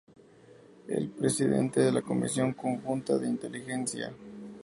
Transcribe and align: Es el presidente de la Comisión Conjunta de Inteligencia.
Es 0.87 0.97
el 0.97 1.09
presidente 1.11 1.79
de 1.81 1.91
la 1.91 2.01
Comisión 2.01 2.53
Conjunta 2.53 3.19
de 3.19 3.27
Inteligencia. 3.27 4.11